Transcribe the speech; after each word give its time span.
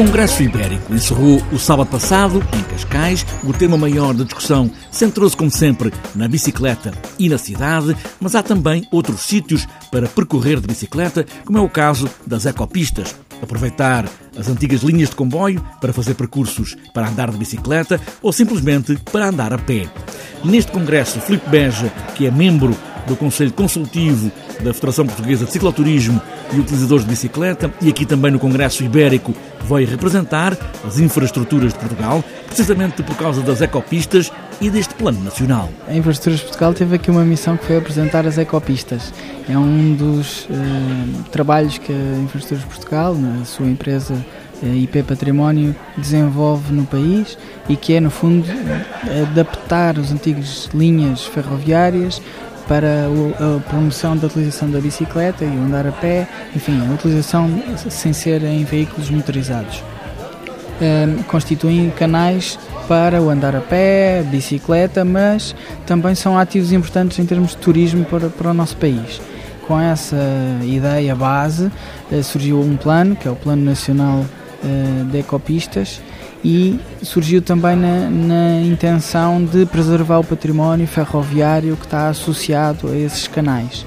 Congresso 0.00 0.42
Ibérico 0.42 0.94
encerrou 0.94 1.42
o 1.52 1.58
sábado 1.58 1.90
passado, 1.90 2.42
em 2.54 2.62
Cascais. 2.62 3.26
O 3.44 3.52
tema 3.52 3.76
maior 3.76 4.14
da 4.14 4.24
discussão 4.24 4.70
centrou-se, 4.90 5.36
como 5.36 5.50
sempre, 5.50 5.92
na 6.14 6.26
bicicleta 6.26 6.90
e 7.18 7.28
na 7.28 7.36
cidade, 7.36 7.94
mas 8.18 8.34
há 8.34 8.42
também 8.42 8.88
outros 8.90 9.20
sítios 9.20 9.68
para 9.90 10.08
percorrer 10.08 10.58
de 10.58 10.66
bicicleta, 10.66 11.26
como 11.44 11.58
é 11.58 11.60
o 11.60 11.68
caso 11.68 12.08
das 12.26 12.46
ecopistas. 12.46 13.14
Aproveitar 13.42 14.08
as 14.38 14.48
antigas 14.48 14.80
linhas 14.80 15.10
de 15.10 15.16
comboio 15.16 15.62
para 15.82 15.92
fazer 15.92 16.14
percursos 16.14 16.78
para 16.94 17.06
andar 17.06 17.30
de 17.30 17.36
bicicleta 17.36 18.00
ou 18.22 18.32
simplesmente 18.32 18.96
para 19.12 19.28
andar 19.28 19.52
a 19.52 19.58
pé. 19.58 19.86
Neste 20.42 20.72
congresso, 20.72 21.20
Filipe 21.20 21.50
Beja, 21.50 21.92
que 22.16 22.26
é 22.26 22.30
membro 22.30 22.74
do 23.06 23.16
Conselho 23.16 23.52
Consultivo 23.52 24.32
da 24.64 24.72
Federação 24.72 25.06
Portuguesa 25.06 25.44
de 25.44 25.52
Cicloturismo 25.52 26.22
e 26.52 26.58
Utilizadores 26.58 27.04
de 27.04 27.10
Bicicleta 27.10 27.72
e 27.80 27.88
aqui 27.88 28.04
também 28.04 28.30
no 28.30 28.38
Congresso 28.38 28.82
Ibérico 28.82 29.34
veio 29.62 29.88
representar 29.88 30.56
as 30.86 30.98
infraestruturas 30.98 31.72
de 31.72 31.78
Portugal, 31.78 32.24
precisamente 32.46 33.02
por 33.02 33.16
causa 33.16 33.40
das 33.42 33.60
ecopistas 33.60 34.32
e 34.60 34.68
deste 34.68 34.94
plano 34.94 35.22
nacional. 35.22 35.68
A 35.88 35.94
Infraestruturas 35.94 36.40
de 36.40 36.46
Portugal 36.46 36.74
teve 36.74 36.96
aqui 36.96 37.10
uma 37.10 37.24
missão 37.24 37.56
que 37.56 37.64
foi 37.64 37.76
apresentar 37.76 38.26
as 38.26 38.36
ecopistas. 38.38 39.12
É 39.48 39.56
um 39.56 39.94
dos 39.94 40.44
uh, 40.44 41.22
trabalhos 41.30 41.78
que 41.78 41.92
a 41.92 42.20
Infraestruturas 42.22 42.64
de 42.64 42.68
Portugal, 42.68 43.14
na 43.14 43.44
sua 43.44 43.66
empresa 43.66 44.14
eh, 44.62 44.74
IP 44.76 45.02
Património 45.04 45.74
desenvolve 45.96 46.72
no 46.72 46.84
país 46.84 47.38
e 47.68 47.76
que 47.76 47.94
é, 47.94 48.00
no 48.00 48.10
fundo, 48.10 48.46
adaptar 49.22 49.98
as 49.98 50.12
antigas 50.12 50.68
linhas 50.74 51.24
ferroviárias 51.24 52.20
para 52.70 53.08
a 53.08 53.68
promoção 53.68 54.16
da 54.16 54.28
utilização 54.28 54.70
da 54.70 54.78
bicicleta 54.78 55.44
e 55.44 55.48
o 55.48 55.60
andar 55.60 55.88
a 55.88 55.90
pé, 55.90 56.28
enfim, 56.54 56.80
a 56.88 56.94
utilização 56.94 57.50
sem 57.88 58.12
ser 58.12 58.44
em 58.44 58.62
veículos 58.62 59.10
motorizados. 59.10 59.82
constituem 61.26 61.90
canais 61.90 62.56
para 62.86 63.20
o 63.20 63.28
andar 63.28 63.56
a 63.56 63.60
pé, 63.60 64.22
bicicleta, 64.22 65.04
mas 65.04 65.52
também 65.84 66.14
são 66.14 66.38
ativos 66.38 66.70
importantes 66.70 67.18
em 67.18 67.26
termos 67.26 67.50
de 67.50 67.56
turismo 67.56 68.04
para, 68.04 68.28
para 68.28 68.52
o 68.52 68.54
nosso 68.54 68.76
país. 68.76 69.20
Com 69.66 69.80
essa 69.80 70.16
ideia 70.62 71.16
base, 71.16 71.72
eh, 72.12 72.22
surgiu 72.22 72.60
um 72.60 72.76
plano, 72.76 73.16
que 73.16 73.26
é 73.26 73.30
o 73.32 73.36
Plano 73.36 73.64
Nacional 73.64 74.24
eh, 74.64 75.04
de 75.10 75.18
Ecopistas, 75.18 76.00
e 76.44 76.78
surgiu 77.02 77.42
também 77.42 77.76
na, 77.76 78.08
na, 78.08 78.60
intenção 78.62 79.44
de 79.44 79.66
preservar 79.66 80.18
o 80.18 80.24
património 80.24 80.86
ferroviário 80.86 81.76
que 81.76 81.84
está 81.84 82.08
associado 82.08 82.88
a 82.88 82.96
esses 82.96 83.28
canais. 83.28 83.84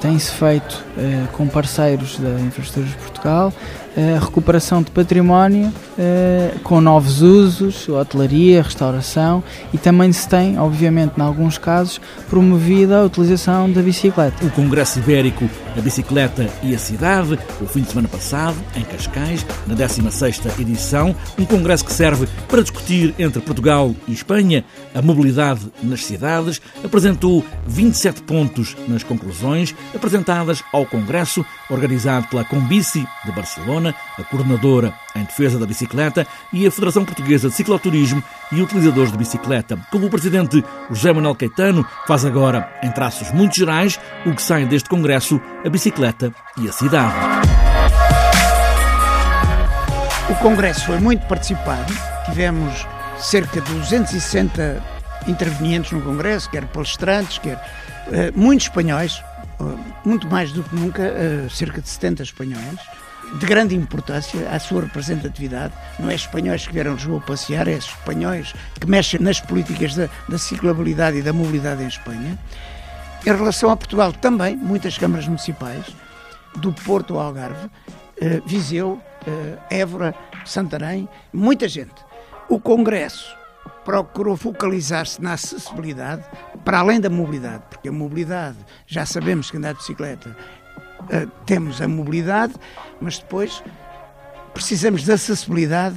Tem-se 0.00 0.30
feito 0.30 0.82
eh, 0.96 1.26
com 1.32 1.46
parceiros 1.46 2.18
da 2.18 2.30
Infraestruturas 2.40 2.90
de 2.90 2.96
Portugal 2.96 3.52
a 3.96 4.24
recuperação 4.24 4.82
de 4.82 4.90
património 4.90 5.72
eh, 5.98 6.54
com 6.62 6.80
novos 6.80 7.22
usos, 7.22 7.88
hotelaria, 7.88 8.62
restauração 8.62 9.42
e 9.74 9.78
também 9.78 10.12
se 10.12 10.28
tem, 10.28 10.58
obviamente, 10.58 11.14
em 11.18 11.22
alguns 11.22 11.58
casos, 11.58 12.00
promovido 12.28 12.94
a 12.94 13.04
utilização 13.04 13.70
da 13.70 13.82
bicicleta. 13.82 14.44
O 14.44 14.50
Congresso 14.50 15.00
Ibérico, 15.00 15.48
a 15.76 15.80
Bicicleta 15.80 16.48
e 16.62 16.74
a 16.74 16.78
Cidade, 16.78 17.38
o 17.60 17.66
fim 17.66 17.82
de 17.82 17.90
semana 17.90 18.08
passado, 18.08 18.56
em 18.74 18.82
Cascais, 18.82 19.44
na 19.66 19.74
16ª 19.74 20.58
edição, 20.60 21.14
um 21.38 21.44
congresso 21.44 21.84
que 21.84 21.92
serve 21.92 22.26
para 22.48 22.62
discutir 22.62 23.14
entre 23.18 23.40
Portugal 23.40 23.94
e 24.08 24.12
Espanha 24.12 24.64
a 24.94 25.02
mobilidade 25.02 25.70
nas 25.82 26.04
cidades, 26.04 26.60
apresentou 26.84 27.44
27 27.66 28.22
pontos 28.22 28.76
nas 28.88 29.02
conclusões 29.02 29.74
apresentadas 29.94 30.62
ao 30.72 30.86
Congresso, 30.86 31.44
organizado 31.68 32.26
pela 32.28 32.44
Combici 32.44 33.06
de 33.24 33.32
Barcelona, 33.32 33.94
a 34.18 34.22
coordenadora 34.24 34.92
em 35.14 35.24
defesa 35.24 35.58
da 35.58 35.66
bicicleta 35.66 36.26
e 36.52 36.66
a 36.66 36.70
Federação 36.70 37.04
Portuguesa 37.04 37.48
de 37.48 37.54
Cicloturismo 37.54 38.22
e 38.52 38.60
Utilizadores 38.60 39.12
de 39.12 39.18
Bicicleta. 39.18 39.78
Como 39.90 40.06
o 40.06 40.10
presidente 40.10 40.64
José 40.90 41.12
Manuel 41.12 41.34
Caetano 41.34 41.86
faz 42.06 42.24
agora, 42.24 42.72
em 42.82 42.90
traços 42.90 43.30
muito 43.32 43.56
gerais, 43.56 43.98
o 44.26 44.34
que 44.34 44.42
sai 44.42 44.66
deste 44.66 44.88
congresso, 44.88 45.40
a 45.64 45.68
bicicleta 45.68 46.32
e 46.56 46.68
a 46.68 46.72
cidade. 46.72 47.14
O 50.30 50.34
congresso 50.36 50.86
foi 50.86 50.98
muito 50.98 51.26
participado, 51.26 51.92
tivemos 52.26 52.86
cerca 53.18 53.60
de 53.60 53.72
260 53.72 54.82
intervenientes 55.26 55.92
no 55.92 56.00
congresso, 56.00 56.48
quer 56.50 56.64
palestrantes, 56.66 57.38
quer 57.38 57.56
uh, 57.56 58.38
muitos 58.38 58.66
espanhóis, 58.66 59.22
uh, 59.58 59.78
muito 60.04 60.26
mais 60.28 60.52
do 60.52 60.62
que 60.62 60.74
nunca, 60.74 61.02
uh, 61.02 61.50
cerca 61.50 61.82
de 61.82 61.88
70 61.88 62.22
espanhóis 62.22 62.78
de 63.38 63.46
grande 63.46 63.76
importância 63.76 64.48
à 64.50 64.58
sua 64.58 64.82
representatividade. 64.82 65.72
Não 65.98 66.10
é 66.10 66.14
espanhóis 66.14 66.66
que 66.66 66.72
vieram 66.72 66.94
Lisboa 66.94 67.20
passear, 67.20 67.68
é 67.68 67.74
espanhóis 67.74 68.54
que 68.80 68.88
mexem 68.88 69.20
nas 69.20 69.40
políticas 69.40 69.94
da, 69.94 70.08
da 70.28 70.38
ciclabilidade 70.38 71.18
e 71.18 71.22
da 71.22 71.32
mobilidade 71.32 71.82
em 71.82 71.86
Espanha. 71.86 72.38
Em 73.26 73.36
relação 73.36 73.70
a 73.70 73.76
Portugal, 73.76 74.12
também 74.12 74.56
muitas 74.56 74.96
câmaras 74.96 75.26
municipais, 75.26 75.94
do 76.56 76.72
Porto 76.72 77.14
ao 77.14 77.26
Algarve, 77.26 77.70
eh, 78.20 78.40
Viseu, 78.46 79.00
eh, 79.26 79.78
Évora, 79.78 80.14
Santarém, 80.44 81.08
muita 81.32 81.68
gente. 81.68 81.94
O 82.48 82.58
Congresso 82.58 83.36
procurou 83.84 84.36
focalizar-se 84.36 85.22
na 85.22 85.34
acessibilidade, 85.34 86.24
para 86.64 86.80
além 86.80 86.98
da 86.98 87.10
mobilidade, 87.10 87.62
porque 87.68 87.88
a 87.88 87.92
mobilidade, 87.92 88.56
já 88.86 89.04
sabemos 89.04 89.50
que 89.50 89.56
andar 89.58 89.72
de 89.72 89.78
bicicleta 89.78 90.36
uh, 91.00 91.30
temos 91.44 91.80
a 91.80 91.88
mobilidade, 91.88 92.54
mas 93.00 93.18
depois 93.18 93.62
precisamos 94.52 95.02
de 95.02 95.12
acessibilidade 95.12 95.96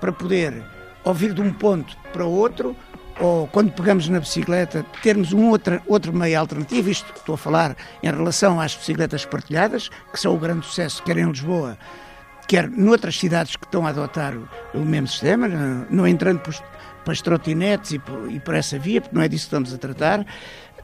para 0.00 0.12
poder 0.12 0.62
ouvir 1.04 1.32
de 1.32 1.40
um 1.40 1.52
ponto 1.52 1.96
para 2.12 2.24
outro 2.24 2.76
ou 3.20 3.46
quando 3.48 3.72
pegamos 3.72 4.08
na 4.08 4.20
bicicleta, 4.20 4.84
termos 5.02 5.32
um 5.32 5.48
outro, 5.48 5.80
outro 5.86 6.12
meio 6.12 6.38
alternativo, 6.38 6.90
isto 6.90 7.12
estou 7.16 7.34
a 7.34 7.38
falar 7.38 7.76
em 8.02 8.10
relação 8.10 8.60
às 8.60 8.74
bicicletas 8.74 9.24
partilhadas, 9.24 9.90
que 10.12 10.20
são 10.20 10.34
o 10.34 10.38
grande 10.38 10.66
sucesso, 10.66 11.02
quer 11.02 11.18
em 11.18 11.26
Lisboa, 11.26 11.76
quer 12.46 12.68
noutras 12.68 13.18
cidades 13.18 13.56
que 13.56 13.64
estão 13.64 13.86
a 13.86 13.90
adotar 13.90 14.34
o, 14.36 14.48
o 14.74 14.84
mesmo 14.84 15.08
sistema, 15.08 15.48
não, 15.90 16.06
entrando 16.06 16.40
para 16.40 17.12
as 17.12 17.20
trotinetes 17.20 17.92
e 17.92 17.98
por, 17.98 18.30
e 18.30 18.38
por 18.38 18.54
essa 18.54 18.78
via, 18.78 19.00
porque 19.00 19.14
não 19.14 19.22
é 19.22 19.28
disso 19.28 19.44
que 19.44 19.48
estamos 19.48 19.74
a 19.74 19.78
tratar. 19.78 20.24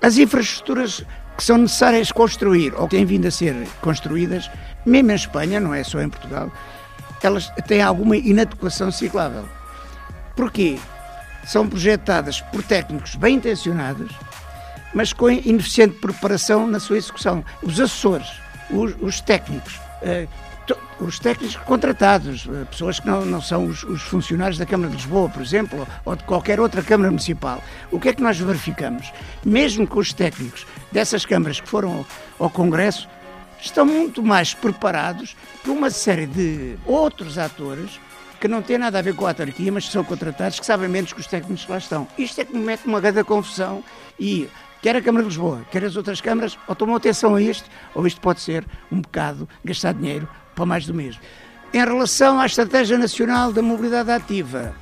As 0.03 0.19
infraestruturas 0.19 1.05
que 1.37 1.43
são 1.43 1.57
necessárias 1.59 2.13
construir 2.13 2.75
ou 2.75 2.89
que 2.89 2.97
têm 2.97 3.05
vindo 3.05 3.27
a 3.27 3.31
ser 3.31 3.55
construídas, 3.81 4.51
mesmo 4.85 5.11
em 5.11 5.15
Espanha, 5.15 5.61
não 5.61 5.73
é 5.73 5.83
só 5.83 6.01
em 6.01 6.09
Portugal, 6.09 6.53
elas 7.23 7.49
têm 7.67 7.81
alguma 7.81 8.17
inadequação 8.17 8.91
ciclável. 8.91 9.49
Porquê? 10.37 10.79
São 11.47 11.69
projetadas 11.69 12.41
por 12.41 12.63
técnicos 12.63 13.15
bem 13.17 13.37
intencionados, 13.37 14.13
mas 14.95 15.13
com 15.13 15.31
ineficiente 15.31 15.99
preparação 15.99 16.67
na 16.67 16.81
sua 16.81 16.97
execução. 16.97 17.45
Os 17.63 17.81
assessores, 17.81 18.29
os, 18.71 18.95
os 19.01 19.21
técnicos, 19.21 19.79
eh, 20.03 20.27
os 21.01 21.19
técnicos 21.19 21.57
contratados, 21.57 22.49
eh, 22.49 22.65
pessoas 22.65 23.01
que 23.01 23.07
não, 23.07 23.25
não 23.25 23.41
são 23.41 23.67
os, 23.67 23.83
os, 23.83 24.03
funcionários 24.03 24.59
da 24.59 24.65
Câmara 24.65 24.91
de 24.91 24.97
Lisboa, 24.97 25.29
por 25.29 25.43
exemplo, 25.43 25.87
ou 26.05 26.17
de 26.17 26.25
qualquer 26.25 26.61
outra 26.61 26.83
Câmara 26.83 27.11
Municipal. 27.11 27.63
O 27.91 28.01
que 28.01 28.09
é 28.09 28.15
que 28.15 28.23
nós 28.23 28.39
verificamos? 28.39 29.13
Mesmo 29.45 29.87
que 29.87 29.99
os 29.99 30.13
técnicos 30.13 30.67
dessas 30.93 31.27
câmaras 31.27 31.61
que 31.61 31.69
foram 31.69 32.07
ao, 32.39 32.47
ao 32.47 32.51
Congresso 32.51 33.09
estão 33.61 33.85
muito 33.85 34.23
mais 34.23 34.55
preparados 34.55 35.37
que 35.63 35.71
uma 35.71 35.91
série 35.91 36.27
de 36.27 36.77
outros 36.87 37.39
atores 37.39 37.99
que 38.45 38.49
não 38.49 38.61
têm 38.61 38.77
nada 38.77 38.99
a 38.99 39.03
ver 39.03 39.15
com 39.15 39.25
a 39.25 39.31
autarquia, 39.31 39.73
mas 39.73 39.87
que 39.87 39.93
são 39.93 40.05
contratados, 40.05 40.61
que 40.61 40.67
sabem 40.67 40.87
menos 40.87 41.15
que 41.15 41.19
os 41.19 41.27
técnicos 41.27 41.65
que 41.65 41.73
lá 41.73 41.79
estão. 41.79 42.07
Isto 42.19 42.43
é 42.43 42.45
que 42.45 42.53
me 42.53 42.63
mete 42.63 42.85
uma 42.85 43.01
grande 43.01 43.25
confusão 43.25 43.83
e 44.21 44.51
quer 44.83 44.95
a 44.95 45.01
Câmara 45.01 45.23
de 45.23 45.31
Lisboa, 45.31 45.65
quer 45.71 45.83
as 45.83 45.97
outras 45.97 46.21
câmaras, 46.21 46.59
ou 46.69 46.75
tomam 46.75 46.95
atenção 46.95 47.35
a 47.35 47.41
isto, 47.41 47.71
ou 47.95 48.07
isto 48.07 48.21
pode 48.21 48.43
ser 48.43 48.67
um 48.93 49.01
bocado 49.01 49.49
gastar 49.65 49.95
dinheiro 49.95 50.29
para 50.55 50.67
mais 50.67 50.85
do 50.85 50.93
mesmo. 50.93 51.23
Em 51.73 51.79
relação 51.79 52.39
à 52.39 52.45
Estratégia 52.45 52.99
Nacional 52.99 53.51
da 53.51 53.63
Mobilidade 53.63 54.11
Ativa, 54.11 54.77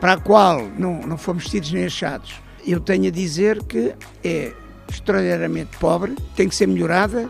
para 0.00 0.14
a 0.14 0.16
qual 0.18 0.66
não, 0.78 1.02
não 1.02 1.18
fomos 1.18 1.50
tidos 1.50 1.70
nem 1.70 1.84
achados, 1.84 2.40
eu 2.66 2.80
tenho 2.80 3.08
a 3.08 3.10
dizer 3.10 3.62
que 3.64 3.94
é 4.24 4.54
extraordinariamente 4.88 5.76
pobre, 5.76 6.16
tem 6.34 6.48
que 6.48 6.54
ser 6.54 6.66
melhorada 6.66 7.28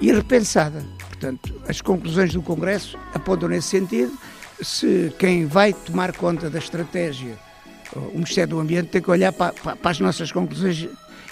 e 0.00 0.10
repensada. 0.10 0.82
Portanto, 1.06 1.54
as 1.68 1.82
conclusões 1.82 2.32
do 2.32 2.40
Congresso 2.40 2.98
apontam 3.12 3.50
nesse 3.50 3.68
sentido. 3.68 4.16
Se 4.60 5.12
quem 5.18 5.46
vai 5.46 5.72
tomar 5.72 6.12
conta 6.16 6.48
da 6.48 6.58
estratégia, 6.58 7.34
o 7.94 8.14
Ministério 8.14 8.50
do 8.50 8.60
Ambiente, 8.60 8.88
tem 8.88 9.02
que 9.02 9.10
olhar 9.10 9.32
para, 9.32 9.52
para, 9.52 9.90
as 9.90 10.00
nossas 10.00 10.32
conclusões 10.32 10.88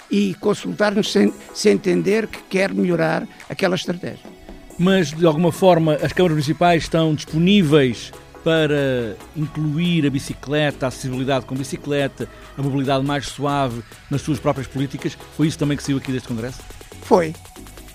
e 0.09 0.35
consultar-nos 0.35 1.11
sem, 1.11 1.33
sem 1.53 1.73
entender 1.73 2.27
que 2.27 2.41
quer 2.43 2.73
melhorar 2.73 3.27
aquela 3.49 3.75
estratégia 3.75 4.35
mas 4.77 5.11
de 5.11 5.25
alguma 5.25 5.51
forma 5.51 5.95
as 5.95 6.11
câmaras 6.11 6.35
municipais 6.35 6.83
estão 6.83 7.15
disponíveis 7.15 8.11
para 8.43 9.15
incluir 9.35 10.05
a 10.05 10.09
bicicleta, 10.09 10.85
a 10.85 10.89
acessibilidade 10.89 11.45
com 11.45 11.55
bicicleta, 11.55 12.29
a 12.55 12.61
mobilidade 12.61 13.03
mais 13.03 13.25
suave 13.25 13.81
nas 14.09 14.21
suas 14.21 14.39
próprias 14.39 14.67
políticas. 14.67 15.17
Foi 15.35 15.47
isso 15.47 15.57
também 15.57 15.75
que 15.75 15.81
saiu 15.81 15.97
aqui 15.97 16.11
deste 16.11 16.27
Congresso? 16.27 16.61
Foi. 17.01 17.33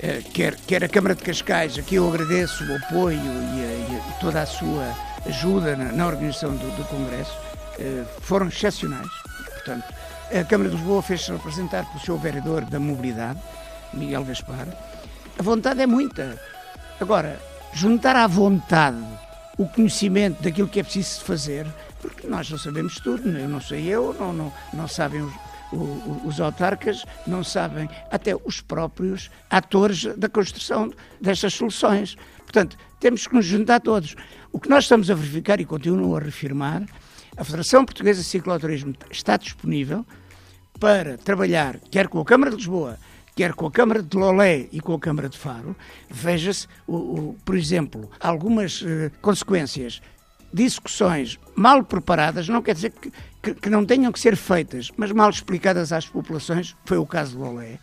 Eh, 0.00 0.22
quer, 0.32 0.56
quer 0.66 0.82
a 0.82 0.88
Câmara 0.88 1.14
de 1.14 1.22
Cascais, 1.22 1.78
aqui 1.78 1.96
eu 1.96 2.08
agradeço 2.08 2.64
o 2.64 2.76
apoio 2.76 3.20
e 3.20 3.96
a, 3.96 4.12
toda 4.18 4.42
a 4.42 4.46
sua 4.46 4.92
ajuda 5.26 5.76
na, 5.76 5.92
na 5.92 6.06
organização 6.06 6.54
do, 6.56 6.76
do 6.76 6.84
Congresso 6.84 7.36
eh, 7.78 8.04
foram 8.20 8.48
excepcionais. 8.48 9.10
Portanto, 9.54 9.84
a 10.32 10.44
Câmara 10.44 10.70
de 10.70 10.76
Lisboa 10.76 11.02
fez-se 11.02 11.32
representar 11.32 11.84
pelo 11.86 12.00
seu 12.00 12.16
vereador 12.16 12.64
da 12.64 12.78
mobilidade, 12.78 13.40
Miguel 13.92 14.24
Gaspar. 14.24 14.66
A 15.38 15.42
vontade 15.42 15.80
é 15.80 15.86
muita. 15.86 16.40
Agora, 17.00 17.40
juntar 17.72 18.16
à 18.16 18.26
vontade 18.26 19.02
o 19.58 19.66
conhecimento 19.66 20.42
daquilo 20.42 20.68
que 20.68 20.80
é 20.80 20.82
preciso 20.82 21.22
fazer, 21.22 21.66
porque 22.00 22.26
nós 22.26 22.48
não 22.50 22.58
sabemos 22.58 22.94
tudo, 22.96 23.28
eu 23.28 23.48
não 23.48 23.60
sei 23.60 23.86
eu, 23.86 24.14
não, 24.18 24.32
não, 24.32 24.52
não 24.72 24.88
sabem 24.88 25.20
os, 25.20 25.32
os 25.72 26.40
autarcas, 26.40 27.04
não 27.26 27.44
sabem 27.44 27.88
até 28.10 28.34
os 28.44 28.60
próprios 28.60 29.30
atores 29.48 30.04
da 30.16 30.28
construção 30.28 30.92
destas 31.20 31.54
soluções. 31.54 32.16
Portanto, 32.38 32.76
temos 32.98 33.26
que 33.26 33.34
nos 33.34 33.46
juntar 33.46 33.80
todos. 33.80 34.16
O 34.52 34.58
que 34.58 34.68
nós 34.68 34.84
estamos 34.84 35.10
a 35.10 35.14
verificar 35.14 35.60
e 35.60 35.64
continuo 35.64 36.16
a 36.16 36.20
reafirmar, 36.20 36.84
a 37.36 37.44
Federação 37.44 37.84
Portuguesa 37.84 38.20
de 38.20 38.26
Cicloturismo 38.26 38.94
está 39.10 39.36
disponível 39.36 40.04
para 40.78 41.16
trabalhar, 41.18 41.78
quer 41.90 42.08
com 42.08 42.20
a 42.20 42.24
Câmara 42.24 42.50
de 42.50 42.56
Lisboa, 42.56 42.98
quer 43.36 43.52
com 43.52 43.66
a 43.66 43.70
Câmara 43.70 44.02
de 44.02 44.16
Lolé 44.16 44.68
e 44.72 44.80
com 44.80 44.94
a 44.94 44.98
Câmara 44.98 45.28
de 45.28 45.38
Faro, 45.38 45.76
veja-se, 46.10 46.66
por 47.44 47.56
exemplo, 47.56 48.10
algumas 48.18 48.82
uh, 48.82 49.10
consequências 49.22 50.02
discussões 50.52 51.38
mal 51.54 51.84
preparadas, 51.84 52.48
não 52.48 52.60
quer 52.60 52.74
dizer 52.74 52.90
que, 52.90 53.12
que, 53.42 53.54
que, 53.54 53.70
não 53.70 53.84
tenham 53.84 54.12
que 54.12 54.20
ser 54.20 54.36
feitas, 54.36 54.90
mas 54.96 55.12
mal 55.12 55.30
explicadas 55.30 55.92
às 55.92 56.06
populações, 56.06 56.76
foi 56.84 56.98
o 56.98 57.06
caso 57.06 57.32
de 57.32 57.38
Lolé, 57.38 57.78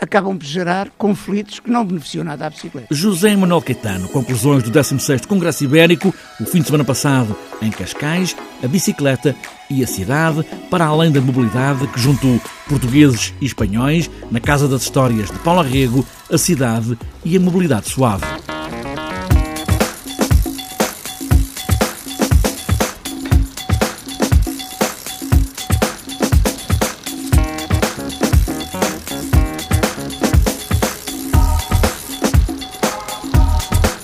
acabam 0.00 0.36
por 0.36 0.46
gerar 0.46 0.88
conflitos 0.96 1.60
que 1.60 1.70
não 1.70 1.84
beneficiam 1.84 2.24
nada 2.24 2.46
à 2.46 2.50
bicicleta. 2.50 2.86
José 2.90 3.36
Manuel 3.36 3.60
Caetano, 3.60 4.08
conclusões 4.08 4.62
do 4.62 4.70
16º 4.70 5.26
Congresso 5.26 5.62
Ibérico, 5.62 6.14
o 6.40 6.46
fim 6.46 6.60
de 6.60 6.66
semana 6.66 6.84
passado 6.84 7.36
em 7.60 7.70
Cascais, 7.70 8.34
a 8.62 8.66
bicicleta 8.66 9.36
e 9.68 9.84
a 9.84 9.86
cidade, 9.86 10.42
para 10.70 10.86
além 10.86 11.12
da 11.12 11.20
mobilidade 11.20 11.86
que 11.88 12.00
juntou 12.00 12.40
portugueses 12.68 13.34
e 13.40 13.46
espanhóis 13.46 14.10
na 14.30 14.40
Casa 14.40 14.66
das 14.66 14.82
Histórias 14.82 15.30
de 15.30 15.38
Paulo 15.40 15.60
Arrego, 15.60 16.06
a 16.32 16.38
cidade 16.38 16.98
e 17.24 17.36
a 17.36 17.40
mobilidade 17.40 17.90
suave. 17.90 18.24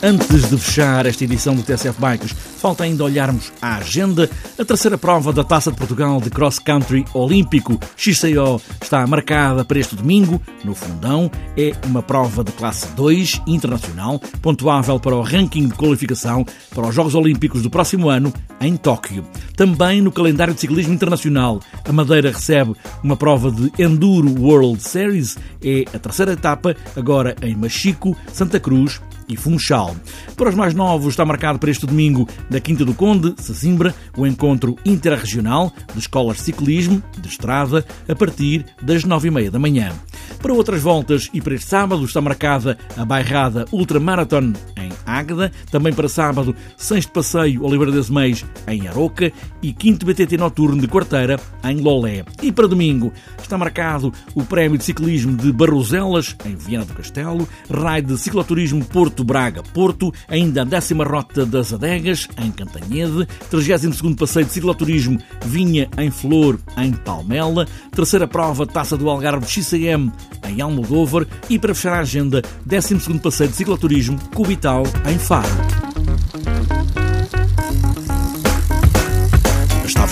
Antes 0.02 0.50
de 0.50 0.58
fechar 0.58 1.06
esta 1.06 1.24
edição 1.24 1.54
do 1.54 1.62
TSF 1.62 1.98
Bikes, 1.98 2.30
falta 2.30 2.84
ainda 2.84 3.02
olharmos 3.02 3.50
a 3.62 3.76
agenda. 3.76 4.28
A 4.58 4.64
terceira 4.64 4.98
prova 4.98 5.32
da 5.32 5.42
Taça 5.42 5.70
de 5.70 5.76
Portugal 5.78 6.20
de 6.20 6.28
Cross 6.28 6.58
Country 6.58 7.04
Olímpico 7.14 7.80
XCO 7.96 8.60
está 8.80 9.06
marcada 9.06 9.64
para 9.64 9.78
este 9.78 9.96
domingo, 9.96 10.40
no 10.62 10.74
Fundão. 10.74 11.30
É 11.56 11.72
uma 11.86 12.02
prova 12.02 12.44
de 12.44 12.52
classe 12.52 12.86
2 12.88 13.40
internacional, 13.46 14.20
pontuável 14.42 15.00
para 15.00 15.16
o 15.16 15.22
ranking 15.22 15.66
de 15.66 15.74
qualificação 15.74 16.44
para 16.74 16.86
os 16.86 16.94
Jogos 16.94 17.14
Olímpicos 17.14 17.62
do 17.62 17.70
próximo 17.70 18.10
ano 18.10 18.32
em 18.60 18.76
Tóquio. 18.76 19.24
Também 19.56 20.02
no 20.02 20.12
calendário 20.12 20.52
de 20.52 20.60
ciclismo 20.60 20.92
internacional, 20.92 21.60
a 21.88 21.92
Madeira 21.92 22.30
recebe 22.30 22.74
uma 23.02 23.16
prova 23.16 23.50
de 23.50 23.72
Enduro 23.82 24.28
World 24.42 24.82
Series. 24.82 25.38
É 25.64 25.84
a 25.94 25.98
terceira 25.98 26.32
etapa, 26.32 26.76
agora 26.94 27.34
em 27.40 27.56
Machico, 27.56 28.14
Santa 28.30 28.60
Cruz 28.60 29.00
e 29.28 29.36
Funchal. 29.36 29.96
Para 30.36 30.50
os 30.50 30.54
mais 30.54 30.74
novos, 30.74 31.08
está 31.08 31.24
marcado 31.24 31.58
para 31.58 31.70
este 31.70 31.86
domingo, 31.86 32.28
na 32.50 32.60
Quinta 32.60 32.84
do 32.84 32.94
Conde, 32.94 33.34
Sesimbra, 33.38 33.94
o 34.16 34.26
encontro 34.26 34.76
interregional 34.84 35.72
de 35.92 36.00
escolas 36.00 36.38
de 36.38 36.44
ciclismo 36.44 37.02
de 37.18 37.28
estrada 37.28 37.84
a 38.08 38.14
partir 38.14 38.64
das 38.82 39.04
nove 39.04 39.28
e 39.28 39.30
meia 39.30 39.50
da 39.50 39.58
manhã. 39.58 39.92
Para 40.40 40.52
outras 40.52 40.82
voltas 40.82 41.28
e 41.32 41.40
para 41.40 41.54
este 41.54 41.68
sábado 41.68 42.04
está 42.04 42.20
marcada 42.20 42.78
a 42.96 43.04
bairrada 43.04 43.64
Ultramarathon 43.72 44.52
em 44.76 44.90
Águeda, 45.04 45.50
também 45.70 45.92
para 45.92 46.08
sábado, 46.08 46.54
Sens 46.76 47.06
de 47.06 47.12
Passeio 47.12 47.64
Oliveira 47.64 47.92
das 47.92 48.10
Meias 48.10 48.44
em 48.66 48.86
Aroca 48.88 49.32
e 49.62 49.72
quinto 49.72 50.04
BTT 50.04 50.36
Noturno 50.36 50.80
de 50.80 50.88
Quarteira 50.88 51.40
em 51.64 51.80
Lolé. 51.80 52.24
E 52.42 52.52
para 52.52 52.68
domingo 52.68 53.12
está 53.40 53.56
marcado 53.56 54.12
o 54.34 54.44
Prémio 54.44 54.78
de 54.78 54.84
Ciclismo 54.84 55.36
de 55.36 55.52
Barroselas 55.52 56.36
em 56.44 56.54
Viana 56.54 56.84
do 56.84 56.94
Castelo, 56.94 57.48
Raio 57.70 58.02
de 58.02 58.18
Cicloturismo 58.18 58.84
Porto 58.84 59.15
Braga-Porto, 59.24 60.12
ainda 60.28 60.62
a 60.62 60.64
décima 60.64 61.04
Rota 61.04 61.44
das 61.46 61.72
Adegas 61.72 62.28
em 62.38 62.50
Cantanhede, 62.50 63.26
32º 63.50 64.16
Passeio 64.16 64.46
de 64.46 64.52
Cicloturismo 64.52 65.18
Vinha 65.44 65.88
em 65.98 66.10
Flor 66.10 66.58
em 66.76 66.92
Palmela, 66.92 67.66
terceira 67.92 68.26
prova 68.26 68.66
Taça 68.66 68.96
do 68.96 69.08
Algarve 69.08 69.46
XCM 69.46 70.12
em 70.48 70.60
Almodóvar. 70.60 71.26
E 71.48 71.58
para 71.58 71.74
fechar 71.74 71.94
a 71.94 72.00
agenda, 72.00 72.42
12º 72.68 73.20
Passeio 73.20 73.50
de 73.50 73.56
Cicloturismo 73.56 74.18
Cubital 74.34 74.84
em 75.10 75.18
Faro. 75.18 75.85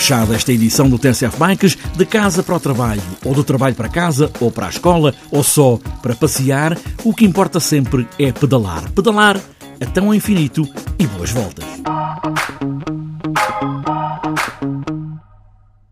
Fechada 0.05 0.35
esta 0.35 0.53
edição 0.53 0.87
do 0.87 0.99
TSF 0.99 1.39
Bikes 1.39 1.79
de 1.97 2.05
casa 2.05 2.43
para 2.43 2.55
o 2.55 2.61
trabalho, 2.61 3.01
ou 3.25 3.33
do 3.33 3.43
trabalho 3.43 3.75
para 3.75 3.89
casa, 3.89 4.31
ou 4.39 4.51
para 4.51 4.67
a 4.67 4.69
escola, 4.69 5.15
ou 5.31 5.43
só 5.43 5.79
para 6.03 6.15
passear. 6.15 6.77
O 7.03 7.15
que 7.15 7.25
importa 7.25 7.59
sempre 7.59 8.07
é 8.19 8.31
pedalar. 8.31 8.93
Pedalar 8.93 9.41
até 9.81 10.01
ao 10.01 10.15
infinito 10.15 10.69
e 10.99 11.07
boas 11.07 11.31
voltas. 11.31 11.65